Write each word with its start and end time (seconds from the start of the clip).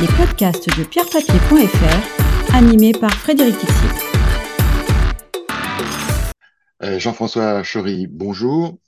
les 0.00 0.08
podcasts 0.08 0.68
de 0.78 0.84
pierrepapier.fr, 0.84 2.54
animés 2.54 2.92
par 2.92 3.14
Frédéric 3.14 3.56
Tixier. 3.56 3.88
Euh, 6.82 6.98
Jean-François 6.98 7.62
Chory, 7.62 8.06
bonjour. 8.06 8.78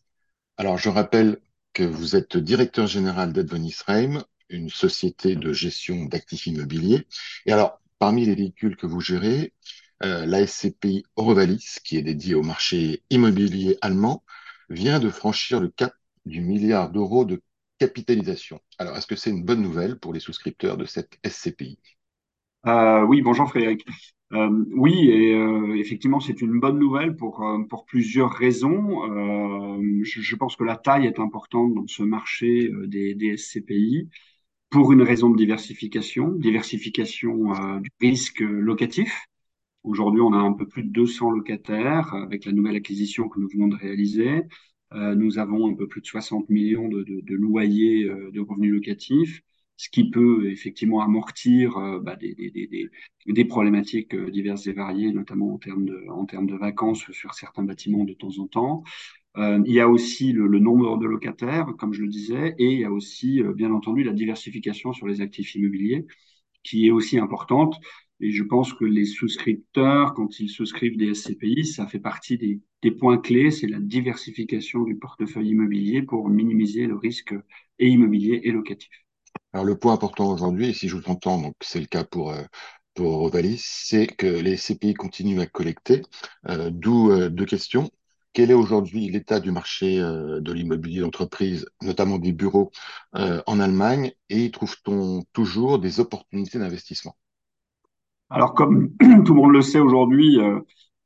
Alors, 0.59 0.77
je 0.77 0.91
rappelle 0.91 1.39
que 1.73 1.83
vous 1.83 2.15
êtes 2.15 2.37
directeur 2.37 2.87
général 2.87 3.33
d'Advenis 3.33 3.77
Reim, 3.87 4.23
une 4.51 4.69
société 4.69 5.35
de 5.35 5.51
gestion 5.55 6.05
d'actifs 6.05 6.47
immobiliers. 6.47 7.07
Et 7.47 7.53
alors, 7.53 7.81
parmi 7.99 8.27
les 8.27 8.35
véhicules 8.35 8.77
que 8.77 8.87
vous 8.87 9.01
gérez, 9.01 9.55
euh, 10.05 10.27
la 10.27 10.47
SCPI 10.47 11.05
qui 11.85 11.97
est 11.97 12.03
dédiée 12.03 12.35
au 12.35 12.43
marché 12.43 13.03
immobilier 13.09 13.79
allemand, 13.81 14.25
vient 14.69 15.01
de 15.01 15.09
franchir 15.09 15.59
le 15.61 15.69
cap 15.69 15.95
du 16.27 16.43
milliard 16.43 16.91
d'euros 16.91 17.25
de 17.25 17.41
capitalisation. 17.79 18.61
Alors, 18.79 18.97
est-ce 18.97 19.07
que 19.07 19.17
c'est 19.17 19.31
une 19.31 19.45
bonne 19.45 19.63
nouvelle 19.63 19.99
pour 19.99 20.13
les 20.13 20.21
souscripteurs 20.21 20.77
de 20.77 20.85
cette 20.85 21.19
SCPI 21.25 21.79
euh, 22.67 23.03
Oui, 23.03 23.23
bonjour 23.23 23.49
Frédéric. 23.49 23.87
Euh, 24.33 24.51
oui, 24.73 25.09
et 25.09 25.35
euh, 25.35 25.75
effectivement, 25.77 26.21
c'est 26.21 26.43
une 26.43 26.61
bonne 26.61 26.79
nouvelle 26.79 27.17
pour, 27.17 27.47
pour 27.69 27.87
plusieurs 27.87 28.31
raisons. 28.31 29.03
Je, 30.03 30.37
pense 30.37 30.57
que 30.57 30.65
la 30.65 30.77
taille 30.77 31.07
est 31.07 31.19
importante 31.19 31.75
dans 31.75 31.87
ce 31.87 32.03
marché 32.03 32.71
des, 32.87 33.15
des 33.15 33.37
SCPI 33.37 34.09
pour 34.71 34.93
une 34.93 35.03
raison 35.03 35.31
de 35.31 35.37
diversification, 35.37 36.31
diversification 36.31 37.53
du 37.81 37.91
risque 38.01 38.41
locatif. 38.41 39.27
Aujourd'hui, 39.85 40.21
on 40.21 40.33
a 40.35 40.37
un 40.37 40.53
peu 40.53 40.67
plus 40.67 40.83
de 40.83 40.91
200 40.91 41.31
locataires 41.31 42.13
avec 42.13 42.45
la 42.45 42.53
nouvelle 42.53 42.77
acquisition 42.77 43.29
que 43.29 43.41
nous 43.41 43.49
venons 43.49 43.69
de 43.69 43.77
réaliser. 43.77 44.43
Euh, 44.95 45.15
nous 45.15 45.39
avons 45.39 45.71
un 45.71 45.75
peu 45.75 45.87
plus 45.87 46.01
de 46.01 46.07
60 46.07 46.49
millions 46.49 46.89
de, 46.89 47.03
de, 47.03 47.35
loyers 47.35 48.05
euh, 48.05 48.31
de 48.31 48.41
revenus 48.41 48.73
locatifs, 48.73 49.43
ce 49.77 49.91
qui 49.91 50.11
peut 50.11 50.51
effectivement 50.51 51.03
amortir 51.03 51.77
euh, 51.77 52.01
bah, 52.01 52.17
des, 52.17 53.45
problématiques 53.45 54.17
diverses 54.17 54.67
et 54.67 54.73
variées, 54.73 55.13
notamment 55.13 55.55
en 55.55 55.59
termes 55.59 55.85
de, 56.47 56.57
vacances 56.57 57.11
sur 57.13 57.35
certains 57.35 57.65
bâtiments 57.65 58.05
de 58.05 58.15
temps 58.15 58.39
en 58.39 58.47
temps. 58.47 58.83
Il 59.37 59.73
y 59.73 59.79
a 59.79 59.89
aussi 59.89 60.33
le, 60.33 60.49
nombre 60.59 60.99
de 60.99 61.07
locataires, 61.07 61.67
comme 61.79 61.93
je 61.93 62.03
le 62.03 62.09
disais, 62.09 62.57
et 62.59 62.73
il 62.73 62.81
y 62.81 62.85
a 62.85 62.91
aussi, 62.91 63.41
bien 63.55 63.73
entendu, 63.73 64.03
la 64.03 64.13
diversification 64.13 64.93
sur 64.93 65.07
les 65.07 65.21
actifs 65.21 65.55
immobiliers, 65.55 66.07
qui 66.65 66.89
est 66.89 66.91
aussi 66.91 67.19
importante. 67.19 67.79
Et 68.21 68.33
je 68.33 68.43
pense 68.43 68.73
que 68.73 68.85
les 68.85 69.05
souscripteurs, 69.05 70.15
quand 70.15 70.41
ils 70.41 70.49
souscrivent 70.49 70.97
des 70.97 71.15
SCPI, 71.15 71.65
ça 71.65 71.87
fait 71.87 72.01
partie 72.01 72.37
des, 72.37 72.91
points 72.91 73.19
clés, 73.19 73.51
c'est 73.51 73.69
la 73.69 73.79
diversification 73.79 74.83
du 74.83 74.97
portefeuille 74.97 75.51
immobilier 75.51 76.03
pour 76.03 76.29
minimiser 76.29 76.87
le 76.87 76.97
risque 76.97 77.35
immobilier 77.79 78.41
et 78.45 78.51
locatif. 78.51 78.91
Alors 79.53 79.65
le 79.65 79.79
point 79.79 79.93
important 79.93 80.33
aujourd'hui, 80.33 80.71
et 80.71 80.73
si 80.73 80.89
je 80.89 80.97
vous 80.97 81.09
entends, 81.09 81.41
donc 81.41 81.55
c'est 81.61 81.81
le 81.81 81.87
cas 81.87 82.05
pour 82.05 82.33
euh, 82.33 82.43
Ovalis, 82.99 83.63
c'est 83.65 84.09
que 84.09 84.27
les 84.27 84.57
SCPI 84.57 84.95
continuent 84.95 85.41
à 85.41 85.47
collecter, 85.47 86.03
euh, 86.49 86.71
d'où 86.73 87.13
euh, 87.13 87.29
deux 87.29 87.47
questions. 87.47 87.91
Quel 88.33 88.51
est 88.51 88.55
aujourd'hui 88.55 89.09
l'état 89.09 89.39
du 89.41 89.51
marché 89.53 89.99
de 89.99 90.53
l'immobilier 90.53 91.01
d'entreprise, 91.01 91.67
notamment 91.83 92.19
des 92.19 92.33
bureaux 92.33 92.71
en 93.13 93.59
Allemagne, 93.59 94.13
et 94.29 94.51
trouve-t-on 94.53 95.25
toujours 95.33 95.81
des 95.81 95.99
opportunités 95.99 96.59
d'investissement? 96.59 97.17
Alors, 98.31 98.55
comme 98.55 98.95
tout 99.25 99.35
le 99.35 99.41
monde 99.41 99.53
le 99.53 99.63
sait 99.63 99.81
aujourd'hui, 99.81 100.39
euh, 100.41 100.61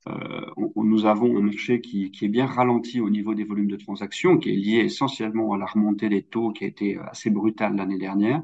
euh, 0.08 0.40
nous 0.76 1.06
avons 1.06 1.36
un 1.38 1.42
marché 1.42 1.80
qui, 1.80 2.10
est 2.20 2.28
bien 2.28 2.46
ralenti 2.46 3.00
au 3.00 3.10
niveau 3.10 3.34
des 3.34 3.44
volumes 3.44 3.68
de 3.68 3.76
transactions, 3.76 4.38
qui 4.38 4.50
est 4.50 4.56
lié 4.56 4.78
essentiellement 4.78 5.52
à 5.52 5.58
la 5.58 5.66
remontée 5.66 6.08
des 6.08 6.22
taux 6.24 6.52
qui 6.52 6.64
a 6.64 6.66
été 6.66 6.98
assez 6.98 7.30
brutale 7.30 7.76
l'année 7.76 7.98
dernière. 7.98 8.42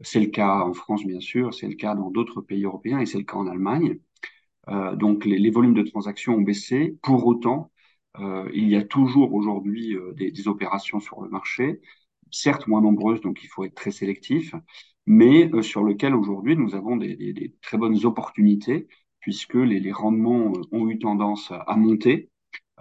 C'est 0.00 0.20
le 0.20 0.28
cas 0.28 0.60
en 0.64 0.72
France, 0.74 1.04
bien 1.04 1.20
sûr, 1.20 1.54
c'est 1.54 1.68
le 1.68 1.74
cas 1.74 1.94
dans 1.94 2.10
d'autres 2.10 2.40
pays 2.40 2.64
européens 2.64 3.00
et 3.00 3.06
c'est 3.06 3.18
le 3.18 3.24
cas 3.24 3.36
en 3.36 3.46
Allemagne. 3.46 3.98
Euh, 4.68 4.96
donc, 4.96 5.24
les, 5.26 5.50
volumes 5.50 5.74
de 5.74 5.82
transactions 5.82 6.34
ont 6.36 6.42
baissé. 6.42 6.98
Pour 7.02 7.26
autant, 7.26 7.70
il 8.52 8.68
y 8.68 8.76
a 8.76 8.84
toujours 8.84 9.34
aujourd'hui 9.34 9.96
des 10.16 10.48
opérations 10.48 11.00
sur 11.00 11.20
le 11.20 11.28
marché, 11.28 11.80
certes 12.30 12.68
moins 12.68 12.80
nombreuses, 12.80 13.20
donc 13.20 13.42
il 13.42 13.48
faut 13.48 13.64
être 13.64 13.74
très 13.74 13.90
sélectif 13.90 14.54
mais 15.06 15.50
euh, 15.54 15.62
sur 15.62 15.82
lequel 15.84 16.14
aujourd'hui 16.14 16.56
nous 16.56 16.74
avons 16.74 16.96
des, 16.96 17.16
des, 17.16 17.32
des, 17.32 17.54
très 17.62 17.78
bonnes 17.78 18.04
opportunités 18.04 18.88
puisque 19.20 19.54
les, 19.54 19.80
les, 19.80 19.92
rendements 19.92 20.52
euh, 20.54 20.62
ont 20.72 20.88
eu 20.88 20.98
tendance 20.98 21.50
à 21.50 21.76
monter. 21.76 22.30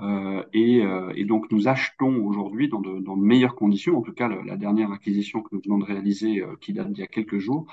Euh, 0.01 0.44
et, 0.53 0.81
euh, 0.81 1.13
et, 1.16 1.23
donc 1.25 1.51
nous 1.51 1.67
achetons 1.67 2.25
aujourd'hui 2.25 2.67
dans 2.67 2.81
de, 2.81 3.00
dans 3.00 3.16
de, 3.16 3.23
meilleures 3.23 3.56
conditions. 3.56 3.97
En 3.97 4.01
tout 4.01 4.13
cas, 4.13 4.28
la 4.28 4.57
dernière 4.57 4.91
acquisition 4.91 5.41
que 5.41 5.50
nous 5.56 5.62
venons 5.63 5.78
de 5.78 5.85
réaliser, 5.85 6.41
euh, 6.41 6.56
qui 6.62 6.73
date 6.73 6.91
d'il 6.91 7.01
y 7.01 7.03
a 7.03 7.07
quelques 7.07 7.38
jours, 7.38 7.66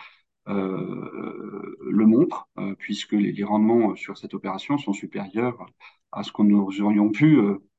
euh, 0.49 1.77
le 1.81 2.06
montre, 2.06 2.49
puisque 2.78 3.12
les, 3.12 3.33
les, 3.33 3.44
rendements 3.44 3.94
sur 3.97 4.19
cette 4.19 4.34
opération 4.34 4.78
sont 4.78 4.93
supérieurs 4.93 5.66
à 6.12 6.22
ce 6.22 6.33
que 6.33 6.43
nous 6.43 6.81
aurions 6.81 7.10
pu 7.10 7.39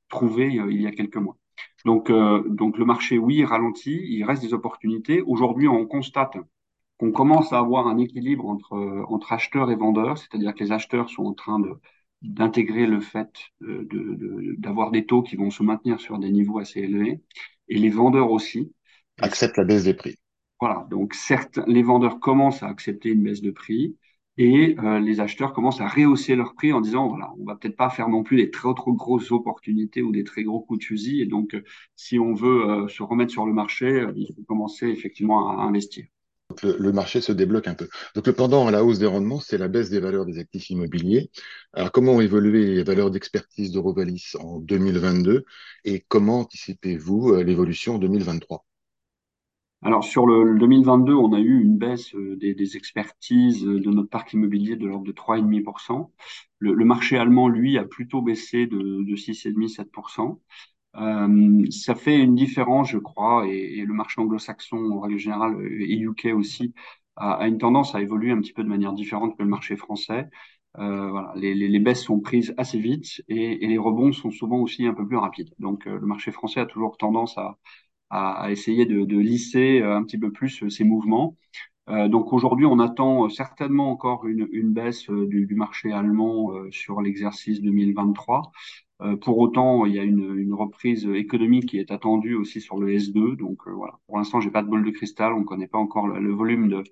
trouver 0.09 0.47
il 0.47 0.81
y 0.81 0.87
a 0.87 0.91
quelques 0.91 1.17
mois. 1.17 1.37
Donc, 1.85 2.11
donc 2.11 2.77
le 2.77 2.85
marché, 2.85 3.17
oui, 3.17 3.43
ralentit, 3.43 3.99
il 4.09 4.23
reste 4.23 4.43
des 4.43 4.53
opportunités. 4.53 5.21
Aujourd'hui, 5.21 5.67
on 5.67 5.85
constate 5.85 6.37
qu'on 7.01 7.11
commence 7.11 7.51
à 7.51 7.57
avoir 7.57 7.87
un 7.87 7.97
équilibre 7.97 8.47
entre, 8.47 9.05
entre 9.09 9.33
acheteurs 9.33 9.71
et 9.71 9.75
vendeurs, 9.75 10.19
c'est-à-dire 10.19 10.53
que 10.53 10.63
les 10.63 10.71
acheteurs 10.71 11.09
sont 11.09 11.25
en 11.25 11.33
train 11.33 11.59
de 11.59 11.73
d'intégrer 12.21 12.85
le 12.85 12.99
fait 12.99 13.31
d'avoir 13.59 14.91
de, 14.91 14.97
de, 14.97 15.01
des 15.01 15.07
taux 15.07 15.23
qui 15.23 15.35
vont 15.35 15.49
se 15.49 15.63
maintenir 15.63 15.99
sur 15.99 16.19
des 16.19 16.29
niveaux 16.29 16.59
assez 16.59 16.81
élevés, 16.81 17.19
et 17.67 17.79
les 17.79 17.89
vendeurs 17.89 18.29
aussi. 18.29 18.71
Acceptent 19.17 19.57
la 19.57 19.63
baisse 19.63 19.85
des 19.85 19.95
prix. 19.95 20.15
Voilà, 20.59 20.85
donc 20.91 21.15
certes, 21.15 21.59
les 21.65 21.81
vendeurs 21.81 22.19
commencent 22.19 22.61
à 22.61 22.67
accepter 22.67 23.09
une 23.09 23.23
baisse 23.23 23.41
de 23.41 23.49
prix, 23.49 23.97
et 24.37 24.75
euh, 24.79 24.99
les 24.99 25.19
acheteurs 25.19 25.53
commencent 25.53 25.81
à 25.81 25.87
rehausser 25.87 26.35
leur 26.35 26.53
prix 26.53 26.71
en 26.73 26.81
disant 26.81 27.07
voilà, 27.07 27.33
on 27.39 27.43
va 27.43 27.55
peut-être 27.55 27.75
pas 27.75 27.89
faire 27.89 28.07
non 28.07 28.21
plus 28.21 28.37
des 28.37 28.51
très 28.51 28.73
trop 28.75 28.93
grosses 28.93 29.31
opportunités 29.31 30.03
ou 30.03 30.11
des 30.11 30.23
très 30.23 30.43
gros 30.43 30.61
coups 30.61 30.79
de 30.81 30.85
fusil, 30.85 31.21
et 31.21 31.25
donc 31.25 31.55
euh, 31.55 31.63
si 31.95 32.19
on 32.19 32.33
veut 32.35 32.69
euh, 32.69 32.87
se 32.87 33.01
remettre 33.01 33.31
sur 33.31 33.47
le 33.47 33.53
marché, 33.53 33.87
euh, 33.87 34.13
il 34.15 34.27
faut 34.35 34.43
commencer 34.43 34.87
effectivement 34.89 35.49
à, 35.49 35.63
à 35.63 35.65
investir. 35.65 36.05
Donc 36.51 36.63
le, 36.63 36.91
marché 36.91 37.21
se 37.21 37.31
débloque 37.31 37.69
un 37.69 37.75
peu. 37.75 37.87
Donc 38.13 38.27
le 38.27 38.33
pendant 38.33 38.67
à 38.67 38.71
la 38.71 38.83
hausse 38.83 38.99
des 38.99 39.05
rendements, 39.05 39.39
c'est 39.39 39.57
la 39.57 39.69
baisse 39.69 39.89
des 39.89 40.01
valeurs 40.01 40.25
des 40.25 40.37
actifs 40.37 40.69
immobiliers. 40.69 41.31
Alors 41.71 41.93
comment 41.93 42.15
ont 42.15 42.21
évolué 42.21 42.75
les 42.75 42.83
valeurs 42.83 43.09
d'expertise 43.09 43.71
d'Eurovalis 43.71 44.35
en 44.37 44.59
2022 44.59 45.45
et 45.85 46.03
comment 46.09 46.41
anticipez-vous 46.41 47.35
euh, 47.35 47.43
l'évolution 47.43 47.95
en 47.95 47.99
2023 47.99 48.65
alors 49.83 50.03
sur 50.03 50.27
le, 50.27 50.43
le, 50.43 50.59
2022, 50.59 51.11
on 51.11 51.33
a 51.33 51.39
eu 51.39 51.59
une 51.59 51.79
baisse 51.79 52.13
euh, 52.13 52.35
des, 52.35 52.77
expertises 52.77 53.63
de 53.63 53.89
notre 53.89 54.09
parc 54.09 54.31
immobilier 54.33 54.75
de 54.75 54.85
l'ordre 54.85 55.05
de 55.05 55.11
3,5%. 55.11 56.11
Le, 56.59 56.75
le 56.75 56.85
marché 56.85 57.17
allemand, 57.17 57.47
lui, 57.47 57.79
a 57.79 57.83
plutôt 57.83 58.21
baissé 58.21 58.67
de, 58.67 58.77
de 58.77 59.15
6,5-7%. 59.15 60.37
Euh, 60.97 61.65
ça 61.71 61.95
fait 61.95 62.17
une 62.19 62.35
différence, 62.35 62.89
je 62.89 62.97
crois, 62.97 63.47
et, 63.47 63.81
le 63.85 63.93
marché 63.93 64.19
anglo-saxon 64.21 64.77
en 64.77 64.99
règle 64.99 65.17
générale 65.17 65.55
et 65.65 65.97
UK 65.97 66.27
aussi 66.35 66.73
a, 67.15 67.47
une 67.47 67.57
tendance 67.57 67.95
à 67.95 68.01
évoluer 68.01 68.31
un 68.31 68.41
petit 68.41 68.53
peu 68.53 68.63
de 68.63 68.69
manière 68.69 68.93
différente 68.93 69.37
que 69.37 69.43
le 69.43 69.49
marché 69.49 69.75
français. 69.77 70.29
Euh, 70.77 71.09
voilà, 71.09 71.33
les, 71.35 71.79
baisses 71.79 72.03
sont 72.03 72.19
prises 72.21 72.53
assez 72.57 72.79
vite 72.79 73.21
et, 73.27 73.57
les 73.67 73.77
rebonds 73.77 74.13
sont 74.13 74.31
souvent 74.31 74.59
aussi 74.59 74.85
un 74.85 74.93
peu 74.93 75.05
plus 75.07 75.17
rapides. 75.17 75.53
Donc 75.59 75.87
euh, 75.87 75.99
le 75.99 76.05
marché 76.07 76.31
français 76.31 76.61
a 76.61 76.65
toujours 76.65 76.97
tendance 76.97 77.37
à 78.09 78.51
essayer 78.51 78.85
de, 78.85 79.05
de, 79.05 79.17
lisser 79.17 79.81
euh, 79.81 79.95
un 79.95 80.03
petit 80.03 80.17
peu 80.17 80.31
plus 80.31 80.67
ces 80.69 80.83
mouvements. 80.83 81.37
Euh, 81.91 82.07
donc 82.07 82.31
aujourd'hui, 82.33 82.65
on 82.65 82.79
attend 82.79 83.29
certainement 83.29 83.91
encore 83.91 84.25
une, 84.25 84.47
une 84.51 84.71
baisse 84.73 85.09
du, 85.09 85.45
du, 85.45 85.55
marché 85.55 85.91
allemand 85.91 86.51
sur 86.71 87.01
l'exercice 87.01 87.61
2023. 87.61 88.51
Euh, 89.01 89.15
pour 89.17 89.39
autant, 89.39 89.85
il 89.85 89.95
y 89.95 89.99
a 89.99 90.03
une, 90.03 90.37
une, 90.37 90.53
reprise 90.53 91.05
économique 91.07 91.67
qui 91.69 91.79
est 91.79 91.91
attendue 91.91 92.35
aussi 92.35 92.61
sur 92.61 92.77
le 92.79 92.89
S2. 92.93 93.35
Donc 93.35 93.67
euh, 93.67 93.71
voilà, 93.71 93.99
pour 94.07 94.17
l'instant, 94.17 94.39
j'ai 94.41 94.51
pas 94.51 94.61
de 94.61 94.67
boule 94.69 94.85
de 94.85 94.91
cristal, 94.91 95.33
on 95.33 95.39
ne 95.39 95.45
connaît 95.45 95.67
pas 95.67 95.79
encore 95.79 96.07
le, 96.07 96.19
le 96.19 96.31
volume 96.33 96.69
de, 96.69 96.83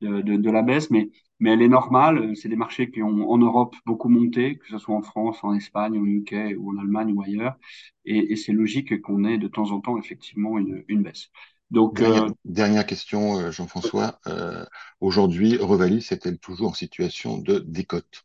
de, 0.00 0.20
de, 0.22 0.36
de, 0.36 0.50
la 0.50 0.62
baisse, 0.62 0.90
mais, 0.90 1.10
mais 1.40 1.50
elle 1.52 1.62
est 1.62 1.68
normale. 1.68 2.36
C'est 2.36 2.48
des 2.48 2.56
marchés 2.56 2.90
qui 2.90 3.02
ont 3.02 3.30
en 3.30 3.38
Europe 3.38 3.74
beaucoup 3.84 4.08
monté, 4.08 4.58
que 4.58 4.68
ce 4.68 4.78
soit 4.78 4.94
en 4.94 5.02
France, 5.02 5.42
en 5.42 5.54
Espagne, 5.54 5.98
au 5.98 6.06
UK 6.06 6.56
ou 6.58 6.70
en 6.72 6.78
Allemagne 6.78 7.12
ou 7.12 7.22
ailleurs. 7.22 7.56
Et, 8.04 8.32
et 8.32 8.36
c'est 8.36 8.52
logique 8.52 9.00
qu'on 9.02 9.24
ait 9.24 9.38
de 9.38 9.48
temps 9.48 9.70
en 9.72 9.80
temps 9.80 9.98
effectivement 9.98 10.58
une, 10.58 10.84
une 10.88 11.02
baisse. 11.02 11.30
Donc, 11.70 11.98
dernière, 11.98 12.24
euh, 12.24 12.30
dernière 12.44 12.86
question, 12.86 13.38
euh, 13.38 13.50
Jean-François. 13.50 14.18
Euh, 14.26 14.64
Aujourd'hui, 15.00 15.56
Revalis 15.56 16.08
est-elle 16.10 16.38
toujours 16.38 16.70
en 16.70 16.74
situation 16.74 17.38
de 17.38 17.58
décote? 17.58 18.24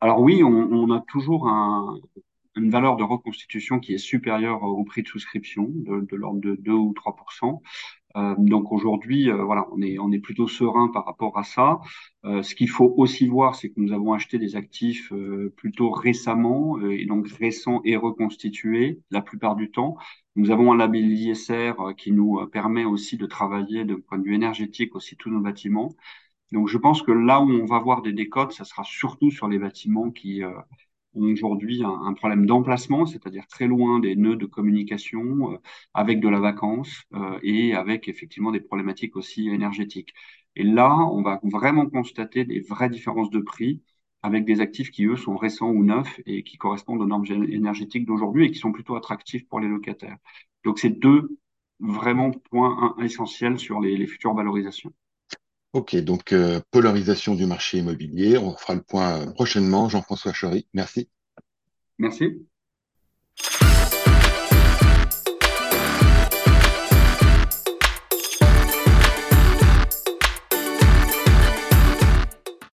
Alors 0.00 0.20
oui, 0.20 0.42
on, 0.42 0.48
on 0.48 0.90
a 0.90 1.02
toujours 1.08 1.48
un, 1.48 1.98
une 2.56 2.70
valeur 2.70 2.96
de 2.96 3.02
reconstitution 3.02 3.78
qui 3.80 3.94
est 3.94 3.98
supérieure 3.98 4.62
au 4.62 4.84
prix 4.84 5.02
de 5.02 5.08
souscription 5.08 5.66
de, 5.68 6.00
de 6.00 6.16
l'ordre 6.16 6.40
de 6.40 6.56
2 6.56 6.72
ou 6.72 6.92
3 6.94 7.16
Euh, 8.16 8.34
donc 8.38 8.72
aujourd'hui, 8.72 9.30
euh, 9.30 9.44
voilà, 9.44 9.66
on 9.72 9.80
est, 9.82 9.98
on 9.98 10.12
est 10.12 10.18
plutôt 10.18 10.48
serein 10.48 10.88
par 10.88 11.04
rapport 11.06 11.38
à 11.38 11.44
ça. 11.44 11.80
Euh, 12.24 12.42
ce 12.42 12.54
qu'il 12.54 12.68
faut 12.68 12.92
aussi 12.96 13.26
voir, 13.26 13.54
c'est 13.54 13.70
que 13.70 13.80
nous 13.80 13.92
avons 13.92 14.12
acheté 14.12 14.38
des 14.38 14.56
actifs 14.56 15.12
plutôt 15.56 15.90
récemment, 15.90 16.80
et 16.80 17.06
donc 17.06 17.28
récents 17.28 17.80
et 17.84 17.96
reconstitués 17.96 19.00
la 19.10 19.22
plupart 19.22 19.56
du 19.56 19.70
temps. 19.70 19.96
Nous 20.36 20.50
avons 20.50 20.72
un 20.72 20.76
label 20.76 21.10
ISR 21.12 21.74
qui 21.96 22.12
nous 22.12 22.46
permet 22.48 22.84
aussi 22.84 23.16
de 23.16 23.26
travailler 23.26 23.84
de 23.84 23.94
point 23.94 24.18
de 24.18 24.24
vue 24.24 24.34
énergétique 24.34 24.94
aussi 24.94 25.16
tous 25.16 25.30
nos 25.30 25.40
bâtiments. 25.40 25.94
Donc 26.52 26.68
je 26.68 26.78
pense 26.78 27.02
que 27.02 27.12
là 27.12 27.40
où 27.40 27.50
on 27.50 27.66
va 27.66 27.78
voir 27.80 28.02
des 28.02 28.12
décotes, 28.12 28.52
ça 28.52 28.64
sera 28.64 28.84
surtout 28.84 29.30
sur 29.30 29.48
les 29.48 29.58
bâtiments 29.58 30.10
qui 30.10 30.42
ont 31.14 31.32
aujourd'hui 31.32 31.82
un, 31.84 32.12
problème 32.14 32.46
d'emplacement, 32.46 33.06
c'est-à-dire 33.06 33.46
très 33.46 33.66
loin 33.66 34.00
des 34.00 34.16
nœuds 34.16 34.36
de 34.36 34.46
communication, 34.46 35.52
euh, 35.52 35.56
avec 35.94 36.20
de 36.20 36.28
la 36.28 36.40
vacance 36.40 37.02
euh, 37.14 37.38
et 37.42 37.74
avec 37.74 38.08
effectivement 38.08 38.50
des 38.52 38.60
problématiques 38.60 39.16
aussi 39.16 39.48
énergétiques. 39.48 40.14
Et 40.56 40.64
là, 40.64 40.94
on 41.12 41.22
va 41.22 41.40
vraiment 41.42 41.88
constater 41.88 42.44
des 42.44 42.60
vraies 42.60 42.90
différences 42.90 43.30
de 43.30 43.40
prix 43.40 43.82
avec 44.22 44.44
des 44.44 44.60
actifs 44.60 44.90
qui, 44.90 45.04
eux, 45.06 45.16
sont 45.16 45.36
récents 45.36 45.70
ou 45.70 45.84
neufs 45.84 46.20
et 46.26 46.42
qui 46.44 46.56
correspondent 46.56 47.00
aux 47.02 47.06
normes 47.06 47.26
énergétiques 47.26 48.06
d'aujourd'hui 48.06 48.46
et 48.46 48.50
qui 48.50 48.58
sont 48.58 48.72
plutôt 48.72 48.96
attractifs 48.96 49.46
pour 49.48 49.60
les 49.60 49.68
locataires. 49.68 50.16
Donc, 50.64 50.78
c'est 50.78 50.90
deux 50.90 51.36
vraiment 51.80 52.30
points 52.30 52.94
essentiels 53.00 53.58
sur 53.58 53.80
les, 53.80 53.96
les 53.96 54.06
futures 54.06 54.34
valorisations. 54.34 54.92
Ok, 55.72 55.96
donc 55.96 56.32
euh, 56.32 56.60
polarisation 56.70 57.34
du 57.34 57.46
marché 57.46 57.78
immobilier. 57.78 58.36
On 58.36 58.54
fera 58.56 58.74
le 58.74 58.82
point 58.82 59.22
euh, 59.22 59.30
prochainement. 59.32 59.88
Jean-François 59.88 60.32
Chory, 60.32 60.68
merci. 60.74 61.08
Merci. 61.98 62.46